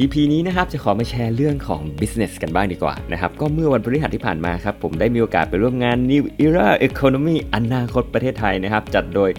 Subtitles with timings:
[0.00, 9.30] EP นี้นะครับจะขอมาแชร์เรื่องของ business กันบ้างดีกว่านะครับก็เมื่อวันพฤหัสที่ผ่านมาครับผมได้มีโอกาสไปร่วมงาน New Era Economy อนาคตประเทศไทยนะครับจัดโดย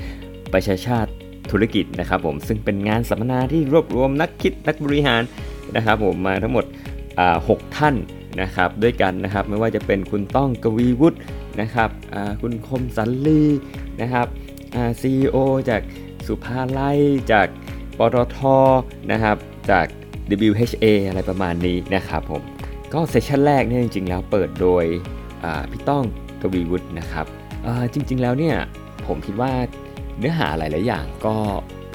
[0.54, 1.12] ประชาชาติ
[1.52, 5.22] ธุรกิจนะครับผมซึ่งเป็นงานสัมมนาที่รวบรวมนักคิดนักบริหาร
[5.76, 6.66] นะครับผมมาทั้งหมด
[7.20, 7.96] อ่าหกท่าน
[8.42, 11.18] นะครับด้วยกันนะครับไม่ว่าจะเป็นคุณต้องกวีวุฒิ
[11.62, 11.90] นะครับ
[12.42, 13.44] คุณคมสันลี
[14.02, 14.28] นะครับ
[14.76, 15.38] อ่า CEO
[15.70, 15.82] จาก
[16.28, 17.00] สุภาลัย
[17.32, 17.48] จาก
[17.98, 18.38] ปตท
[19.12, 19.38] นะครับ
[19.72, 19.88] จาก
[20.50, 22.42] WHA อะไรประมาณนี้นะครับผม
[22.94, 24.86] ก็เซสชันแรกเนี่ยจริงๆแล้วเปิดโดย
[25.72, 26.04] พี่ต้อง
[26.42, 27.26] กวีวุฒินะครับ
[27.94, 28.56] จริงๆแล้วเนี่ย
[29.08, 29.52] ผมคิดว่า
[30.20, 31.36] เนื้อหาหลายๆอย่างก็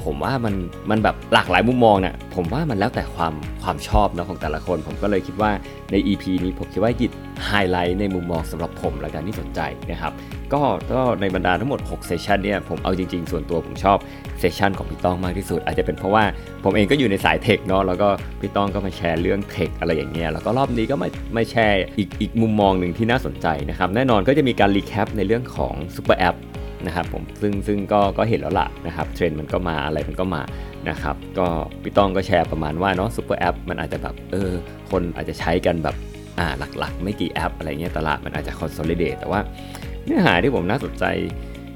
[0.04, 0.54] ผมว่ามัน
[0.90, 5.50] มันแบบหลากหลายมุมมองเนี่ยผมว่ามันแล้วแต่ความความชอบเนาะของแต่ละคน ผมก็เลยคิดว่า
[5.90, 7.12] ใน EP นี้ผมคิดว่าหยิบ
[7.46, 10.12] ไฮไลท์ในมุมมองสำหรับผมและกันที่สนใจนะครับ
[10.52, 13.98] ก็ก็ในบรรดาทั้งหมด6 session เนี่ยผมเอาจริง ๆ ส่วนตัวผมชอบ
[14.38, 16.24] session ของพี่ต้องมากที่สุด อาจจะเป็นเพราะว่า
[16.64, 18.08] ผมเองก็อยู่ในสาย tech เนาะแล้วก็
[18.40, 26.36] พี่ต้องก็มาแชร์เรื่อง tech อะไรอย่างเงี้ยแล้วก็รอบนี้ก็มามาแชร์อีกอีกมุมมองหนึ่งที่น่าสนใจนะครับแน่นอนก็จะมีการ recap ในเรื่องของ super app
[26.86, 30.42] นะครับผมซึ่งซึ่งก็ก็เห็นแล้วล่ะนะครับเทรนด์มันก็มาอะไรมันก็มา
[30.90, 31.46] นะครับก็
[31.82, 34.50] พี่ต้องก็แชร์ประมาณว่าเนาะ super app มันอาจจะแบบเออ
[34.90, 35.96] คนอาจจะใช้กันแบบ
[36.38, 36.46] อ่า
[36.78, 39.40] หลักๆ ไม่กี่แอปอะไรเงี้ยตลาดมันอาจจะ consolidate แต่ว่า
[40.04, 41.04] เนื้อหาที่ผมน่าสนใจ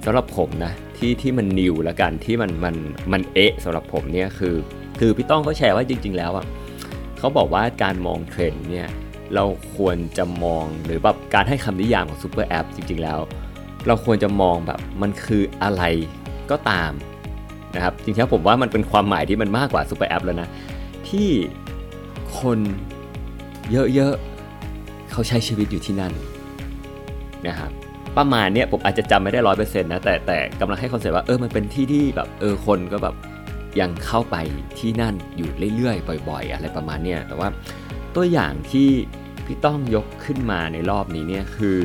[0.04, 2.76] สำหรับผมนะที่ที่มัน new ละกันที่มันมัน
[3.12, 4.54] มันเอะสำหรับผมเนี่ยคือ
[4.98, 6.46] คือพี่ต้องเขาแชร์ว่าจริง ๆ แล้วอะ
[7.18, 8.88] เขาบอกว่าการมองเทรนด์เนี่ย
[9.34, 9.44] เรา
[9.76, 13.18] ควรจะมองหรือแบบการให้คำนิยามของ super app จริง ๆ แล้ว
[13.86, 15.82] เราควรจะมองแบบมันคืออะไร
[16.50, 16.92] ก็ตาม
[17.74, 20.48] นะครับจริงๆผมว่ามันเป็นความหมายที่มันมากกว่า super app แล้วนะ
[21.08, 21.28] ที่
[22.40, 22.58] คน
[23.94, 26.12] เยอะๆเขาใช้ชีวิตอยู่ที่นั่น
[27.48, 27.70] นะครับ
[28.16, 33.14] ประมาณเนี้ยผมอาจจะจำไม่ได้ร้อยเปอร์เซ็นต์นะแต่แต่กำลังให้คอนเซ็ปต์ว่าเออมันเป็นที่ที่แบบเออคนก็แบบ
[33.80, 34.36] ยังเข้าไป
[34.78, 37.48] ที่นั่นอยู่เรื่อยๆ บ่อย ๆ อะไรประมาณเนี้ยแต่ว่า
[38.14, 38.88] ตัวอย่างที่
[39.44, 41.78] พี่ต้องยกขึ้นมาในรอบนี้เนี่ยคือ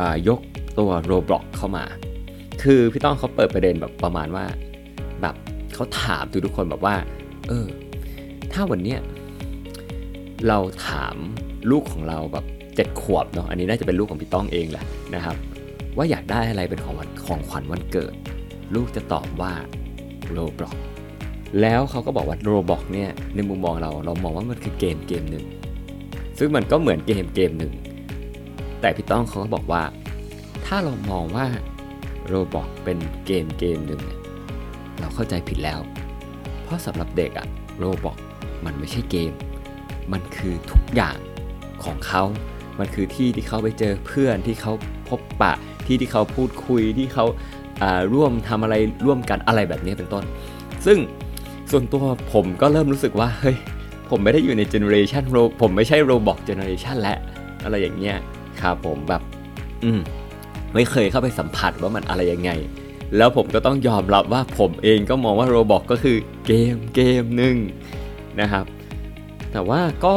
[0.00, 0.40] อายก
[0.78, 1.84] ตัว Roblox เข้ามา
[2.62, 4.44] คือพี่ต้องเขาเปิดประเด็นแบบประมาณว่า
[5.22, 5.34] แบบ
[5.74, 6.96] เขาถามทุกคนแบบว่า
[7.48, 7.66] เออ
[8.52, 9.00] ถ้าวันเนี้ย
[10.48, 11.14] เราถาม
[11.70, 12.44] ลูกของเราแบบ
[12.76, 14.84] เจ็ดขวบเนาะ อันนี้น่าจะเป็นลูกของพี่ต้องเองแหละ
[15.14, 15.36] นะครับ
[15.96, 16.96] ว่าอยากได้อะไรเป็นของ
[17.26, 18.14] ของขวัญวันเกิด
[18.74, 19.52] ลูกจะตอบว่า
[20.30, 20.76] Roblox
[21.60, 25.44] แล้วเขาก็บอกว่า Roblox เนี่ยในมุมมองเราเรามองว่ามันคือเกมเกมหนึ่ง
[26.38, 27.72] ซึ่งมันก็เหมือนเกมเกมหนึ่ง
[28.80, 29.82] แต่พี่ต้องเขาก็บอกว่า
[30.74, 31.46] ถ้าเรามองว่า
[32.26, 34.20] Roblox เป็นเกมเกมหนึ่งเนี่ย
[35.00, 35.80] เราเข้าใจผิดแล้ว
[36.64, 37.46] เพราะสำหรับเด็กอะ
[37.78, 38.16] Roblox
[38.64, 39.32] มันไม่ใช่เกม
[40.12, 41.16] มันคือทุกอย่าง
[41.84, 42.22] ของเขา
[42.78, 44.72] มันคือที่ที่เขาไปเจอเพื่อนที่เขา
[45.08, 45.52] พบปะ
[45.86, 47.24] ที่ที่เขาพูดคุยที่เขา
[47.82, 48.74] อ่าร่วมทำอะไร
[49.06, 50.24] ร่วมกันอะไรแบบนี้เป็นต้น
[50.86, 50.98] ซึ่ง
[51.70, 53.56] ส่วนตัวผมก็เริ่มรู้สึกว่าเฮ้ย
[54.10, 57.18] ผมไม่ได้อยู่ใน generation Ro ผมไม่ใช่ Roblox generation แล้ว
[57.64, 58.16] อะไรอย่างเงี้ย
[58.60, 59.22] ครับผมแบบ
[59.84, 60.00] อืม
[60.74, 62.50] ไม่เคยเข้าไปสัมผัสว่ามันอะไรยังไง
[63.16, 66.16] แล้วผมก็ต้องยอมรับว่าผมเองก็มองว่า Roblox ก็คือ
[66.46, 67.56] เกมเกมหนึ่ง
[68.40, 68.64] นะครับ
[69.52, 70.14] แต่ว่าก็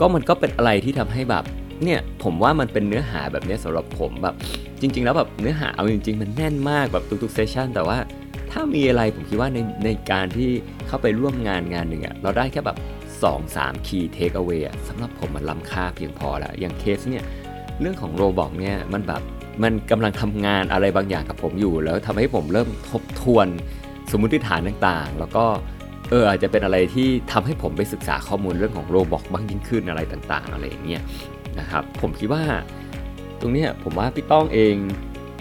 [0.00, 1.44] ก็มันก็เป็นอะไรที่ทำให้แบบ
[1.84, 4.34] เนี่ยผมว่ามันเป็นเนื้อหาแบบนี้ยสำหรับผมแบบ
[4.80, 7.98] จริง ๆ แล้วแบบเนื้อหาเอาจริง ๆ มันแน่นมากแบบทุกๆเซสชันแต่ว่า
[8.50, 10.50] ถ้ามีอะไรผมคิดว่าในในการที่
[10.86, 12.76] เข้าไปร่วมงานงานหนึ่งอะเราได้แค่แบบ
[13.32, 17.24] 2-3 key take away อะสำหรับผมมันล้ำค่าเพียงพอแล้ว อย่างเคสเนี่ย
[17.80, 19.22] เรื่องของโรบอกเนี่ยมันแบบ
[19.62, 23.46] มันกำลังทำงานอะไรบางอย่างกับผมอยู่ แล้วทำให้ผมเริ่มทบทวน
[24.10, 25.44] สมมติฐานต่างๆ แล้วก็
[26.10, 31.02] เอออาจจะเป็นอะไรที่ทำให้ผมไปศึกษาข้อมูลเรื่องของ Roblox บ้างยิ่งขึ้นอะไรต่างๆ อะไรอย่างเงี้ย
[31.58, 32.42] นะครับผมคิดว่า
[33.40, 34.74] ตรงนี้ผมว่าพี่ต้องเอง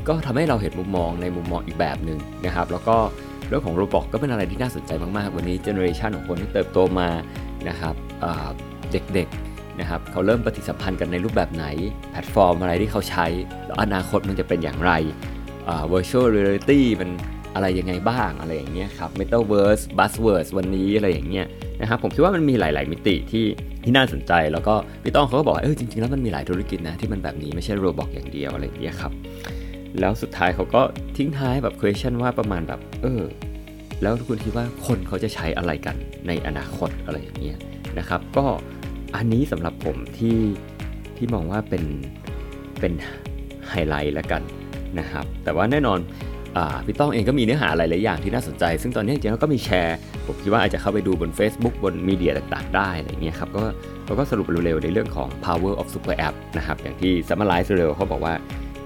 [0.07, 2.97] ก็ทำให้เราเห็นมุมมองในมุมมองอีกแบบหนึ่งนะครับ แล้วก็
[3.47, 7.09] เรื่องของ Roblox ก็เป็นอะไรที่น่าสนใจมากๆ วันนี้ generation ของคนที่เติบโตมา
[7.69, 7.95] นะครับ
[8.91, 11.65] เด็กๆ นะครับเขาเริ่มปฏิสัมพันธ์กันในรูปแบบไหน
[12.11, 13.25] แพลตฟอร์มอะไรที่เขาใช้
[13.65, 14.91] แล้วอนาคตมันจะเป็นอย่างไร
[15.67, 17.09] อ่า virtual reality มัน
[17.55, 21.45] อะไรยังไงบ้างอะไรอย่างเงี้ยครับ metaverse buzzwords วันนี้อะไรอย่างเงี้ย
[21.81, 23.45] นะครับผมคิดว่ามันมีหลาย ๆ มิติที่
[23.83, 29.11] ที่น่าสนใจ แล้วก็พี่ต้องเขาก็บอกว่าเออจริง ๆ แล้วมันมีหลายธุรกิจนะที่มันแบบนี้ไม่ใช่โรบอกอย่างเดียวอะไรอย่างเงี้ยครับ
[29.99, 30.81] แล้วสุดท้ายเขาก็
[31.17, 33.23] ทิ้งท้ายแบบ question ว่าประมาณแบบเออ
[34.01, 35.95] แล้วคุณคิดว่าคนเขาจะใช้อะไรกัน
[36.27, 37.57] ในอนาคตอะไรอย่างเงี้ย
[37.99, 38.45] นะครับ ก็
[39.15, 40.37] อันนี้สำหรับผมที่
[41.17, 41.83] ที่มองว่าเป็น
[42.79, 42.93] เป็น
[43.69, 44.41] ไฮไลท์ละกัน
[44.99, 45.99] นะครับ แต่ว่าแน่นอน
[46.85, 53.63] พี่ต้องเองก็มีเนื้อหาหลายๆอย่างที่น่าสนใจ ซึ่งตอนนี้จริงๆก็มีแชร์ ผมคิดว่าอาจจะเข้าไปดูบน Facebook บน media ต่างๆ ได้อะไรเงี้ยครับก็
[54.05, 58.33] เราก็สรุปเร็วๆ ในเรื่องของ power of super app นะครับ อย่างที่ summarize เร็วเขาบอกว่า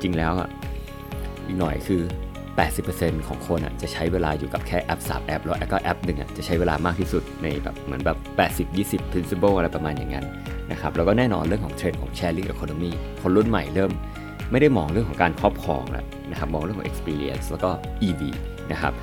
[0.02, 0.50] จริงแล้วอะ
[1.46, 2.02] อีกหน่อยคือ
[2.64, 8.18] 80%ของคนอะจะใช้เวลาอยู่กับแค่แอป3แอปแล้วก็แอปหนึ่งอะจะใช้เวลามากที่สุดในแบบเหมือนแบบ
[8.68, 10.26] 80 20 principle อะไรประมาณอย่างนั้น
[10.72, 12.92] นะครับแล้วก็แน่นอนเรื่องของเทรนด์ของ sharing economy
[13.22, 13.92] คนรุ่นใหม่เริ่ม
[14.52, 17.70] ไม่ได้มองเรื่องของการครอบครองแล้วนะครับมองเรื่องของ experience แล้วก็
[18.08, 18.22] EV
[18.72, 18.94] นะครับ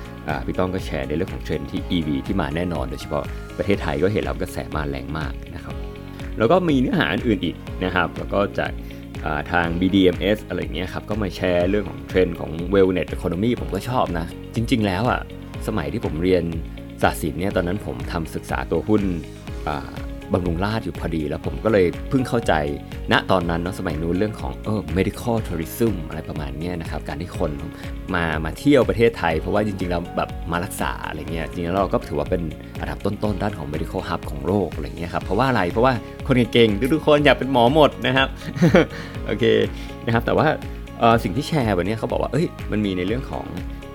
[0.45, 3.23] พี่ต้องก็แชร์ในเรื่องของเทรนด์ที่ EV ที่มาแน่นอนโดยเฉพาะ
[3.57, 5.75] ประเทศไทยก็เห็นแล้วกระแสมาแรงมากนะครับ
[6.37, 7.55] แล้วก็มีเนื้อหาอื่นอีก
[7.85, 8.71] นะครับแล้วก็จาก
[9.51, 14.25] ทาง BDMS อะไรเงี้ยครับก็มาแชร์เรื่องของเทรนด์ของ Wellness Economy ผมก็ชอบนะ
[14.55, 15.21] จริง ๆ แล้วอะ
[15.67, 16.43] สมัยที่ผมเรียน
[17.01, 19.03] ศาสตร์ศิลป์เนี่ยตอนนั้นผมทำศึกษาตัวหุ้น
[20.33, 22.53] บำรุงราชอยู่พอดี แล้วผมก็เลยเพิ่งเข้าใจ
[23.11, 27.51] ณตอนนั้นเนาะสมัยนู้นเรื่องของเออ medical tourism อะไรประมาณนี้นะครับ การที่คน
[28.15, 32.41] มามาเที่ยวประเทศไทย เพราะว่าจริงๆเราแบบมารักษาอะไรเงี้ยจริงๆเราก็ถือว่าเป็น
[32.79, 35.93] อันดับต้นๆด้านของ medical hub ของโลกอะไรเงี้ยครับเพราะว่าอะไรเพราะว่า
[36.27, 38.27] คนเก่งๆทุกๆคนอยากเป็นหมอหมดนะครับ
[39.25, 39.43] โอเค
[40.05, 40.47] นะครับแต่ว่า
[41.23, 43.45] สิ่งที่แชร์วันนี้เขาบอกว่าเอ้ยมันมีในเรื่องของ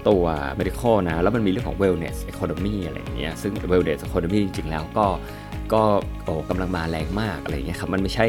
[0.08, 0.24] ตัว
[0.58, 5.06] medical นะ แล้วมันมีเรื่องของ wellness economy อะไรเงี้ยซึ่ง wellness economy จริงๆแล้วก็
[5.74, 5.82] ก็
[6.24, 8.26] โอ้กำลังมาแรงมากอะไรเงี้ยครับมันไม่ใช่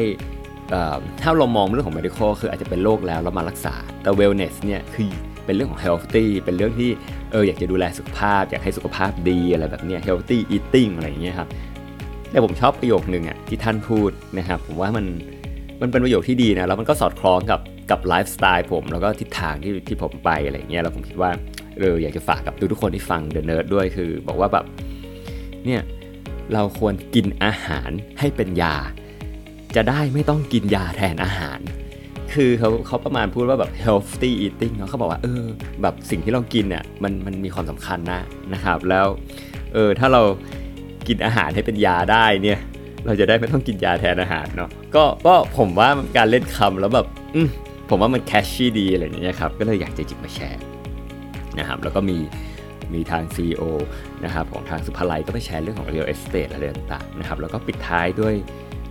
[1.22, 5.10] ถ้าเรามองเรื่องของ medical คืออาจจะเป็นโรคแล้วเรามารักษา แต่ wellness เนี่ยคือ
[5.44, 6.90] เป็นเรื่องของ healthy เป็นเรื่องที่
[7.32, 11.48] เอออยากจะดูแลสุขภาพ อยากให้สุขภาพดีอะไรแบบเนี้ย healthy eating อะไรเงี้ยครับ
[12.30, 15.06] แต่ผมชอบประโยคหนึ่งอะที่ท่านพูดนะครับผมว่ามัน
[15.80, 17.60] มันเป็นประโยคที่ดีนะแล้วมันก็สอดคล้องกับ
[17.90, 21.30] กับไลฟ์สไตล์ผม แล้วก็ทิศทางที่ที่ผมไปอะไรเงี้ยแล้วผมคิดว่า
[21.78, 24.64] เอออยากจะฝากกับทุกคนที่ฟัง The Nerd ด้วยคือ บอกว่าแบบ
[25.66, 25.80] เนี่ย
[26.54, 28.74] เราควรกินอาหารให้เป็นยา
[29.76, 31.58] จะได้ไม่ต้องกินยาแทนอาหาร
[32.32, 35.44] คือเขาเขาประมาณพูดว่าแบบ healthy eating เนาะเขาบอกว่าเออ
[35.82, 38.20] แบบสิ่งที่เรากินเนี่ยมันมันมีความสำคัญนะ
[38.52, 39.06] นะครับ แล้ว
[39.72, 40.22] เออถ้าเรา
[41.08, 42.58] กินอาหารให้เป็นยาได้เนี่ย
[43.06, 47.40] เราจะได้ไม่ต้องกินยาแทนอาหารเนาะก็ก็ผมว่าการเล่นคำแล้วแบบอื
[47.88, 50.62] ผมว่ามันแคชชี่ดีอะไรอย่างเงี้ยครับก็เลยอยากจะจิบมาแชร์
[51.58, 52.16] นะครับแล้วก็มี
[52.94, 53.62] มีทาง CEO
[54.24, 58.34] นะครับของทางสุภาลัยก็ไปแชร์เรื่องของ real estate อะไรต่างๆนะครับแล้วก็ปิดท้ายด้วย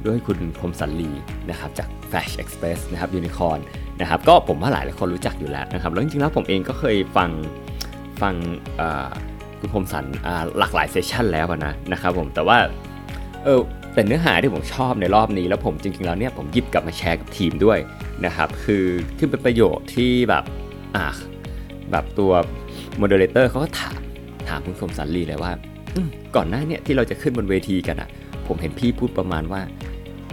[0.05, 1.11] ด้วยคุณคมสันลี
[1.49, 3.59] นะครับจาก Flash Express นะครับยูนิคอน
[4.01, 7.29] นะครับก็ผมว่าหลายหลายคนรู้จักอยู่แล้วนะครับแล้วจริงๆแล้วผมเองก็เคยฟัง
[8.21, 8.35] ฟัง
[9.59, 10.05] คุณคมสัน
[10.59, 12.57] หลากหลาย session แล้วนะนะครับผมแต่ว่า
[13.43, 13.59] เออ
[13.93, 17.79] แต่เนื้อหาที่ผมชอบในรอบนี้ แล้วผมจริงๆแล้วเนี่ยผมหยิบกลับมาแชร์กับทีมด้วย
[18.25, 18.85] นะครับคือ
[19.17, 20.43] คือเป็นประโยชน์ที่แบบ
[20.95, 21.05] อ่า
[21.91, 22.31] แบบตัว
[22.97, 23.99] moderator เขาก็ถาม
[24.49, 25.51] ถามคุณคมสันลีเลยว่า
[26.35, 28.09] ก่อนหน้าเนี่ยที่เราจะขึ้นบนเวทีกันอะ่ะ
[28.47, 29.61] ผมเห็นพี่พูดประมาณว่า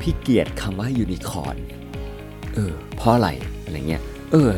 [0.01, 1.57] พี่เกลียดคำว่ายูนิคอร์น
[2.55, 3.29] เออเพราะอะไร
[3.65, 4.53] อะไรเงี้ยเออ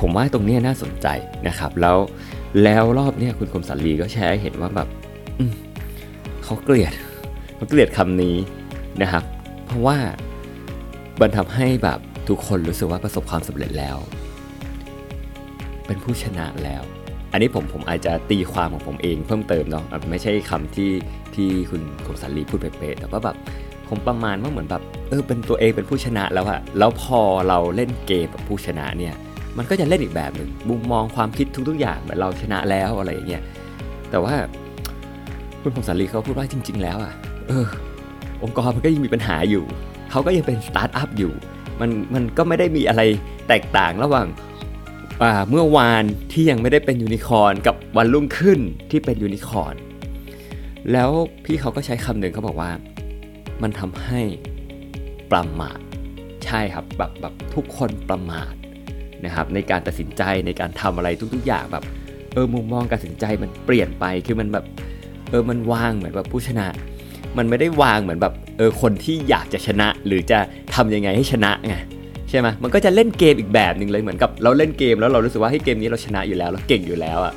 [0.00, 1.06] ผมว่าตรงนี้น่าสนใจ
[1.48, 1.98] นะครับ แล้ว
[2.64, 4.88] แล้วรอบเนี้ยคุณคมสันลีก็แชร์ให้เห็นว่าแบบ
[6.44, 6.92] เขาเกลียด
[7.56, 8.36] เขาเกลียดคำนี้
[9.02, 9.24] นะครับ
[9.66, 9.98] เพราะว่า
[11.20, 11.98] มันทำให้แบบ
[12.28, 13.96] ทุกคนรู้สึกว่าประสบความสำเร็จแล้ว
[15.86, 16.82] เป็นผู้ชนะแล้ว
[17.34, 20.90] อันนี้ผมผมอาจจะตีความของผมเองเพิ่มเติมเนาะไม่ใช่คำที่
[21.34, 23.36] ที่คุณคมสันลีพูดเป๊ะแต่ว่าแบบ
[23.88, 29.14] ผมประมาณว่าเหมือนแบบเออเป็นตัวเองเป็นผู้ชนะแล้วอะแล้วพอเราเล่นเกมแบบผู้ชนะเนี่ย
[29.58, 33.42] มันก็จะเล่นอีกแบบหนึ่งมุมมองความคิดทุกๆอย่างแบบเราชนะแล้วอะไรอย่างเงี้ย
[34.10, 34.34] แต่ว่า
[35.62, 37.12] คุณคมสันลีเขาพูดว่าจริง ๆ แล้วอะ
[37.48, 37.66] เออ
[38.42, 39.64] องค์กรมันก็ยังมีปัญหาอยู่
[40.10, 41.32] เขาก็ยังเป็นสตาร์ทอัพอยู่
[41.80, 43.02] มันมันก็ไม่ได้มีอะไร
[43.48, 44.26] แตกต่างระหว่าง
[45.50, 49.74] เมื่อวานที่ยังไม่ได้เป็นยูนิคอร์นกับวันรุ่งขึ้นที่เป็นยูนิคอร์น
[50.92, 51.10] แล้ว
[51.44, 52.70] พี่เขาก็ใช้คำหนึ่งเขาบอกว่า
[53.62, 54.20] มันทำให้
[55.32, 55.78] ประมาท
[56.44, 58.54] ใช่ครับแบบแบบทุกคนประมาท
[59.24, 61.84] นะครับในการตัดสินใจในการทำอะไรทุกๆอย่างแบบ
[62.32, 64.64] เออมุมมองการตัดสินใจมันเปลี่ยนไปคือมันแบบ
[65.30, 66.66] เออมันวางเหมือนแบบผู้ชนะ
[67.36, 70.38] มันไม่ได้วางเหมือนแบบเออคนที่อยากจะชนะ หรือจะ
[70.74, 71.74] ทำยังไงให้ชนะไง
[72.34, 77.34] ช่ไหมมันก็จะเล่นเกมอีกแบบหนึ่งเลยเหมือนกับเราเล่นเกมแล้วเรารู้สึกว่าให้เกมนี้เราชนะอยู่แล้วเราเก่งอยู่แล้วอะ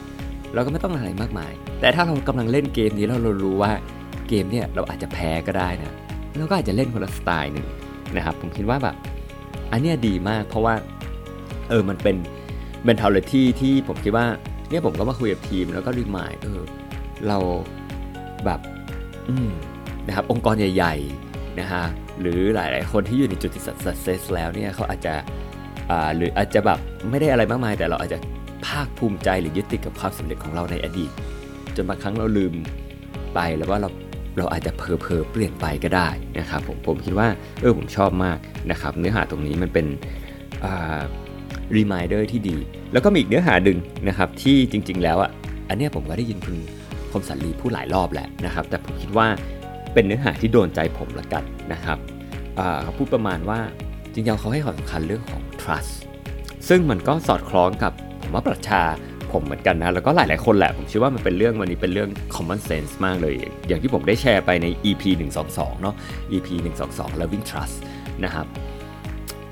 [0.54, 3.72] เราก็ไม่ต้องอะไรมากมาย แต่ถ้าเรากำลังเล่นเกมนี้แล้วเรารู้ว่า
[4.28, 5.94] เกมเนี่ยเราอาจจะแพ้ก็ได้นะ
[6.38, 7.66] เราก็อาจจะเล่นคนละสไตล์หนึ่ง
[8.16, 8.96] นะครับผมคิดว่าแบบ
[9.72, 10.74] อันเนี้ยดีมากเพราะว่า
[11.70, 12.16] เออมันเป็น
[12.88, 14.26] mentality ที่ผมคิดว่า
[14.70, 16.62] เนี่ยผมก็มาคุยกับทีมแล้วก็รีมายเออ
[17.28, 17.38] เรา
[18.46, 18.60] แบบ
[19.30, 19.50] อืม
[20.08, 20.96] นะครับองค์กรใหญ่
[21.28, 21.84] ๆนะฮะ
[22.22, 25.14] หรือหลาย ๆ คนที่อยู่ในจุดที่ success แล้วเนี่ยเขาอาจจะ
[26.16, 28.20] หรืออาจจะแบบไม่ได้อะไรมากมาย แต่เราอาจจะ
[28.68, 31.12] ภาคภูมิใจหรือยึดติดกับความสำเร็จของเราในอดีต
[31.76, 32.54] จนบางครั้งเราลืม
[33.34, 33.90] ไปแล้วว่าเรา
[34.38, 36.10] เราอาจจะเพอเพอเปลี่ยนไปก็ได้
[36.40, 37.28] นะครับผมผมคิดว่า
[37.62, 38.38] เออผมชอบมาก
[38.72, 39.86] นะครับ เนื้อหาตรงนี้มันเป็น
[41.76, 42.58] รีมายเดอร์ที่ดี
[42.94, 45.32] แล้วก็มีอีกเนื้อหาหนึ่งนะครับที่จริง ๆ แล้วอะ
[45.70, 46.56] อันนี้ผมก็ได้ยินคุณ
[47.12, 49.28] คมสันลีพูดหลายรอบแหละนะครับ แต่ผมคิดว่า
[49.94, 51.98] เป็นเนื้อหาที่โดนใจผมละกันนะครับ
[52.84, 53.60] เขาพูดประมาณว่า
[54.14, 55.92] จริงๆเขาให้ความสำคัญเรื่องของ trust
[56.70, 57.92] ซึ่งมันก็สอดคล้องกับ
[58.22, 58.84] ผมว่าประชา
[59.32, 63.34] ผมเหมือนกันนะ แล้วก็หลายๆคนแหละ ผมเชื่อว่ามันเป็นเรื่องวันนี้เป็นเรื่อง common sense มากเลย
[63.68, 65.04] อย่างที่ผมได้แชร์ไปใน EP
[65.44, 65.96] 122 เนาะ
[66.32, 66.48] EP
[66.86, 67.76] 122 Loving Trust
[68.24, 68.46] นะครับ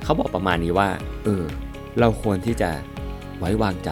[0.03, 0.89] เขาบอกประมาณนี้ว่า
[1.23, 1.43] เออ
[1.99, 2.69] เราควรที่จะ
[3.39, 3.91] ไว้วางใจ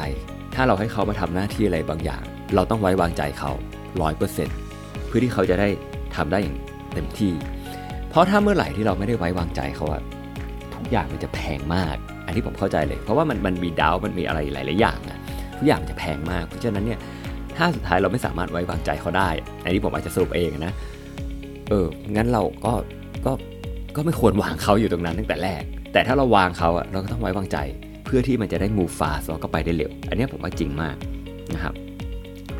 [0.56, 2.24] ถ้าเราให้เขามาทำหน้าที่อะไรบางอย่าง
[2.56, 3.52] เราต้องไว้วางใจเขา
[4.30, 5.70] 100%เพื่อที่เขาจะได้
[6.18, 6.58] ทำได้อย่าง
[6.94, 7.32] เต็มที่
[8.10, 10.02] เพราะถ้าเมื่อไหร่ที่เราไม่ได้ไว้วางใจเขาอะ
[10.76, 15.20] ทุกอย่างมันจะแพงมาก อันนี้ผมเข้าใจเลย เพราะว่ามันมันมีดาวมันมีอะไรหลายๆอย่างอะ
[15.58, 17.00] ทุกอย่างมันจะแพงมาก เพราะฉะนั้นเนี่ย
[17.58, 19.30] ถ้าสุดท้ายเราไม่สามารถไว้วางใจเขาได้
[19.64, 20.74] อันนี้ผมอาจจะสรุปเองนะ
[21.70, 22.74] เออ งั้นเราก็
[23.26, 23.32] ก็
[23.96, 27.58] ก็ไม่ควรวางเขาอยู่ตรงนั้นตั้งแต่แรก แต่ถ้าเราวางเขาอะเราก็ต้องไว้วางใจ
[28.06, 30.96] เพื่อที่มันจะได้ move fast แล้วก็ไปได้เร็ว อันนี้ผมว่าจริงมาก
[31.54, 31.74] นะครับ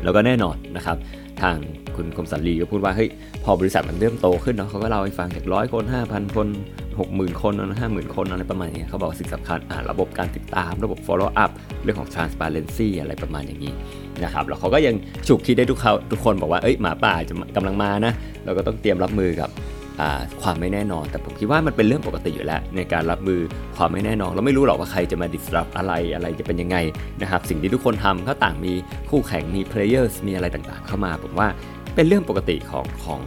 [0.04, 0.96] แล้วก็แน่นอนนะครับ
[1.42, 1.56] ทาง
[1.96, 3.08] คุณคมสันลีก็พูดว่าเฮ้ย
[3.44, 6.48] พอบริษัทมันเริ่มโตขึ้นเนาะเขาก็เล่าให้ฟังจากร้อยคน 5,000 คน
[6.94, 11.50] 60,000 คนนะห้าหมื่นคนอะไรประมาณนี้เขาบอกสิ่งสำคัญอ่าระบบการติดตามระบบ follow up
[11.82, 13.72] เรื่องของ transparency อะไรประมาณอย่างนี้
[14.24, 14.94] นะครับแล้วเขาก็ยัง
[15.28, 18.12] ฉุกคิดได้ทุกเขาทุกคนบอกว่าเอ้ยหมาป่าจะกำลังมานะ
[18.44, 19.50] เราก็ต้องเตรียมรับมือกับ
[20.42, 23.40] ความไม่แน่นอน แต่ผมคิดว่ามันเป็นเรื่องปกติอยู่แล้ว ในการรับมือ
[23.76, 26.76] ความไม่แน่นอน เราไม่รู้หรอกว่าใครจะมา disrupt อะไรอะไรจะเป็นยังไง
[27.22, 28.72] นะครับ สิ่งที่ทุกคนทำก็ต่างมี
[29.10, 31.48] คู่แข่งมี players มีอะไรต่างๆ เข้ามา ผมว่า
[31.94, 33.20] เป็นเรื่องปกติของของ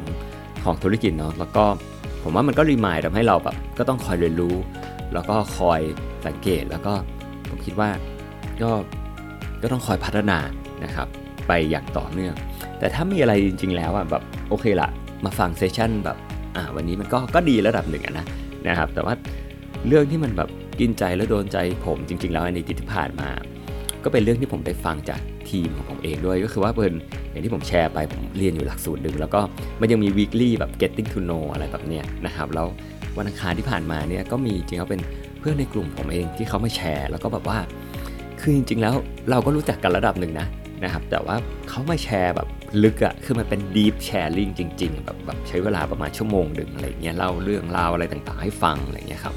[0.63, 1.65] ของธุรกิจเนาะแล้วก็
[2.23, 4.55] ผมว่ามันก็รีมายทำให้เราแบบก็ต้องคอยเรียนรู้
[5.13, 5.81] แล้วก็คอย
[6.25, 6.93] สังเกตแล้วก็
[7.49, 7.89] ผมคิดว่า
[8.61, 8.71] ก็
[9.61, 10.39] ก็ต้องคอยพัฒนา
[10.83, 11.07] นะครับ
[11.47, 12.35] ไปอย่างต่อเนื่อง
[12.79, 14.89] แต่ถ้ามีอะไรจริง ๆ แล้วอะแบบโอเคละ
[15.25, 16.17] มาฟังเซสชั่นแบบ
[16.57, 18.25] อ่าวันนี้มันก็ก็ดีระดับหนึ่งนะ
[18.67, 19.13] นะครับ แต่ว่า
[19.87, 20.49] เรื่องที่มันแบบ
[20.79, 23.29] กินใจและโดนใจผมจริง ๆ แล้วในที่ผ่านมา
[24.03, 26.95] ก็เป็นเรื่องที่ผมได้ฟังจากทีมของผมเองด้วยก็คือว่าเป็น
[27.31, 29.41] อย่างที่ผมแชร์ไปผมเรียนอยู่หลักสูตรหนึ่งแล้วก็
[29.81, 32.67] มันยังมี weekly แบบ getting to know อะไรแบบเนี้ยนะครับแล้ว
[33.17, 35.01] วันอังคารที่ผ่านมาเนี่ยก็มีจริงๆเป็น
[35.39, 37.57] เพื่อนในกลุ่มผมเองที่เขามาแชร์ แล้วก็แบบว่า
[38.39, 38.93] คือจริงๆแล้ว
[39.29, 40.47] เราก็รู้จักกันระดับหนึ่งนะ
[40.83, 41.35] นะครับ แต่ว่า
[41.69, 42.47] เขามาแชร์แบบ
[42.83, 49.35] ลึกอะคือมันเป็น deep sharing จริง ๆ แบบแบบใช้เวลาประมาณชั่วโมงหนึ่งอะไรเงี้ยเล่าเรื่องราวอะไรต่างๆ ให้ฟังอะไรเงี้ยครับ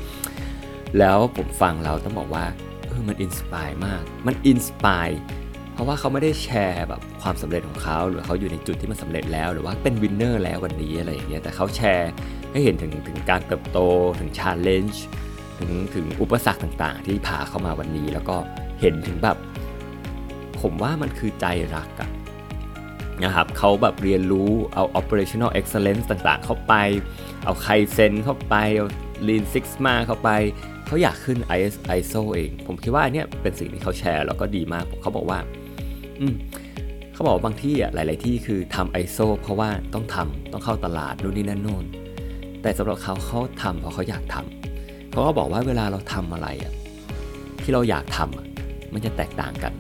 [0.99, 2.45] แล้วผมฟังเราต้องบอกว่า
[2.87, 5.09] เออมัน inspire มาก มัน inspire
[5.73, 12.11] เพราะว่าเขาไม่ได้แชร์แบบความสำเร็จของเขาหรือเขาอยู่ในจุดที่มันสำเร็จแล้ว หรือว่าเป็น winner แล้ววันนี้อะไรอย่างเงี้ยแต่เขาแชร์
[12.53, 13.79] ให้เห็นถึงถึงการเติบโต
[14.21, 15.05] ถึง challenge
[15.59, 18.37] ถึงถึงอุปสรรคต่างๆ ที่พาเข้ามาวันนี้ แล้วก็
[18.81, 19.37] เห็นถึงแบบ
[20.61, 22.11] ผมว่ามันคือใจรักอะ
[23.25, 26.75] นะครับเขาแบบเรียนรู้เอา operational excellence ต่างๆ เข้าไป
[27.45, 28.87] เอาไคเซนเข้าไปเอา
[29.27, 30.31] lean six sigma เข้าไป
[30.87, 35.39] เขาอยากขึ้น IS ISO เอง ผมคิดว่าเนี่ยเป็นสิ่งที่เขาแชร์แล้วก็ดีมากเขาบอกว่า
[36.21, 36.35] อืม
[37.13, 41.85] เขาบอกบางที่อะหลาย ๆ ที่คือทำ ISO เพราะว่าต้องทำต้องเข้าตลาดนู่นนี่นั่นโน่น
[42.63, 46.73] แต่สำหรับเขาเขาทำเพราะเขาอยากทำเขาก็บอกว่าเวลาเราทำอะไรอะ
[47.63, 49.73] ที่เราอยากทำมันจะแตกต่างกัน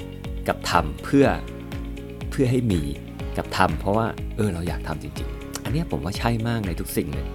[0.49, 1.27] กับทำเพื่อ
[2.31, 2.83] เพื่อให้มี
[3.37, 4.07] กับทำเพราะว่า
[4.37, 7.27] เออเราอยากทำจริง ๆ อันนี้ผมว่าใช่มากในทุกสิ่งเลย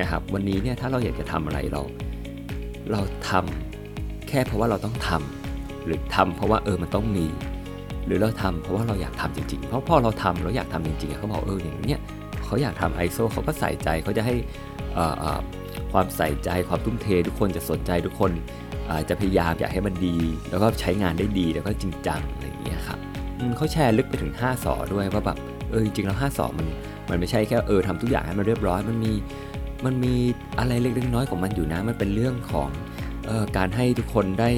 [0.00, 1.82] นะครับ วันนี้เนี่ยถ้าเราอยากจะทำอะไรเรา
[2.92, 3.00] เรา
[3.30, 7.26] ทำแค่เพราะว่าเราต้องทำหรือทำเพราะว่าเออมันต้องมี
[8.06, 12.00] หรือเราทำเพราะว่าเราอยากทำจริงๆ เพราะพอเราทำเราอยากทำจริงๆเขาบอกเอออย่างเนี้ย
[12.44, 14.34] เขาอยากทำไอโซเขาก็ใส่ใจเขาจะให้
[15.92, 18.32] ความใส่ใจความทุ่มเท ทุกคนจะสนใจทุกคน
[19.08, 20.16] จะพยายามอยากให้มันดี
[20.50, 22.98] แล้วก็ใช้งานได้ดีแล้วก็จริงจังอะไรอย่างเงี้ยครับ
[23.56, 25.38] เขาแชร์ลึกไปถึง5สอด้วยว่าแบบ
[25.70, 26.66] เออจริงๆแล้ว5สอมัน
[27.10, 29.12] มันไม่ใช่แค่เออทำทุกอย่างให้มันเรียบร้อยมันมี
[29.84, 30.14] มันมี
[30.58, 32.68] อะไรเล็กๆน้อยของมันอยู่นะมันเป็นเรื่องของ
[33.28, 34.50] ออการให้ทุกคนได้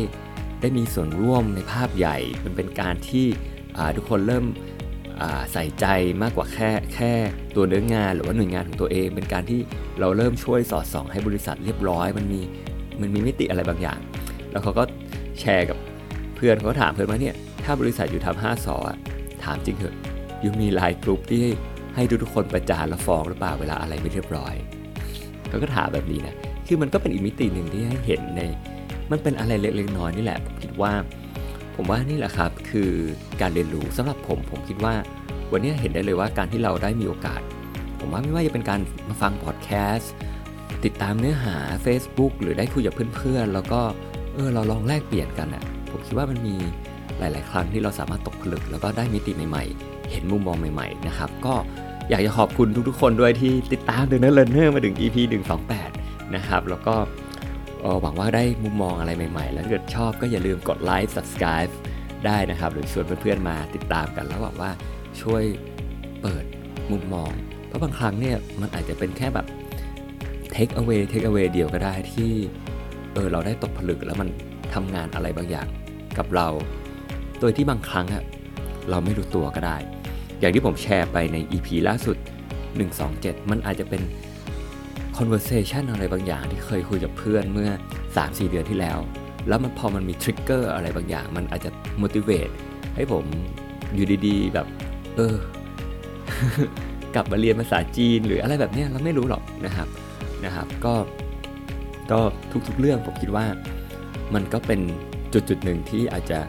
[0.61, 3.27] ได้มีส่วนร่วมในภาพใหญ่ มันเป็นการที่
[3.97, 4.45] ทุกคนเริ่ม
[5.53, 5.87] ใส่ใจ
[6.23, 7.13] มากกว่าแค่แค่
[7.57, 9.61] ตัวเนื้องานหรือว่าหน่วยงานของตัวเอง เป็นการที่
[10.01, 12.41] เราเริ่มช่วยสอดส่องให้บริษัทเรียบร้อย มันมี
[13.01, 13.99] มันมีมิติอะไรบางอย่าง
[14.51, 14.85] แล้วเขาก็
[15.41, 15.79] แชร์กับ
[16.45, 17.35] พื่อนเขาถามเพื่อนว่าเนี่ย
[17.65, 18.77] ถ้าบริษัทอยู่ทำห้าสอ
[19.45, 19.95] ถามจริงเถอะ
[20.43, 21.45] ยูมีไลน์กลุ่มที่
[21.95, 24.55] ให้ทุกคนประจานและฟ้องหรือเปล่าเวลาอะไรไม่เรียบร้อย
[25.49, 26.35] เขาก็ถามแบบนี้นะ
[26.67, 28.41] คือมันก็เป็นอีกมิติหนึ่งที่ให้เห็นใน
[29.11, 30.93] มันเป็นอะไรเล็กๆน้อยนี่แหละผมคิดว่า
[31.77, 32.91] ผมว่านี่แหละครับคือ
[33.41, 34.95] การเรียนรู้สำหรับผมผมคิดว่า
[35.53, 37.41] วันนี้เห็นได้เลยว่าการที่เราได้มีโอกาส
[37.99, 40.13] ผมว่าไม่ว่าจะเป็นการมาฟังพอดแคสต์
[40.85, 43.81] ติดตามเนื้อหา Facebook หรือได้คุยกับเพื่อนๆ แล้วก็
[44.35, 46.57] เออเราลองแลกเปลี่ยนกันอะ่ะ ผมคิดว่ามันมี
[47.19, 51.55] หลาย ๆ ครั้งที่เราสามารถตกผลึก แล้วก็ได้มิติใหม่ ๆ เห็นมุมมองใหม่ ๆ นะครับ ก็
[52.11, 55.17] อยากจะขอบคุณทุก ๆ คนด้วยที่ติดตาม The Never Learner มาถึง EP
[55.75, 56.95] 128 นะครับ แล้วก็
[58.03, 61.73] หวังว่าได้มุมมองอะไรใหม่ ๆ แล้วถ้าเกิดชอบก็อย่าลืมกดไลค์ subscribe
[62.27, 64.71] ได้นะครับ หรือชวนเพื่อน ๆ มาติดตามกัน แล้วหวังว่า
[65.23, 65.43] ช่วย
[66.23, 66.45] เปิด
[66.91, 67.31] มุมมอง
[67.67, 69.47] เพราะบางครั้งเนี่ยมันอาจจะเป็นแค่แบบ
[70.55, 72.33] take away take away เดียวก็ได้ที่
[73.13, 74.29] เออเราได้ตกผลึกแล้วมัน
[74.75, 75.67] ทำงานอะไรบางอย่าง
[76.19, 76.49] กับเรา
[77.41, 78.25] โดยที่บางครั้งอะ
[78.91, 79.77] เราไม่รู้ตัวก็ได้
[80.41, 82.17] อย่างที่ผมแชร์ไปใน EP ล่าสุด
[82.85, 84.03] 127 มันอาจจะเป็น
[85.17, 87.71] conversation อะไรบางอย่างที่เคยคุยกับเพื่อนเมื่อ
[88.15, 88.99] 3-4 เดือนที่แล้ว
[89.49, 91.71] แล้วมันพอมันมี trigger อะไรบางอย่าง มันอาจจะ
[92.03, 92.53] motivate
[92.97, 93.25] ให้ผม
[93.95, 94.67] อยู่ดีๆ แบบ
[95.17, 95.37] เออ
[97.15, 99.89] กลับมาเรียนภาษาจีนหรืออะไรแบบนี้เราไม่รู้หรอกนะครับ
[100.45, 100.95] นะครับ ก็
[102.11, 102.21] ก็
[102.69, 103.47] ทุกๆเรื่องผมคิดว่า
[104.35, 104.81] มันก็เป็น
[105.35, 106.41] จุดจุดหนึ่งที่อาจจะ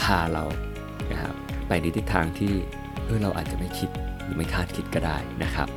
[0.00, 0.44] พาเรา
[1.10, 1.34] นะครับ
[1.68, 2.52] ไปในทิศทางที่
[3.04, 3.90] เออเราอาจจะไม่คิด
[4.22, 5.68] หรือไม่คาดคิดก็ได้นะครับ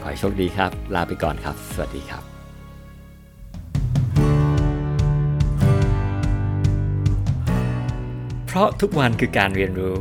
[0.00, 2.22] ขอให้โชคดีครับ ลาไปก่อนครับ สวัสดีครับ
[8.46, 9.94] เพราะทุกวันคือการเรียนรู้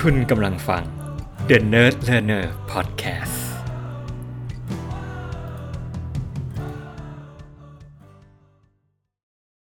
[0.00, 0.82] คุณกำลังฟัง
[1.48, 3.45] The Nerd Learner Podcast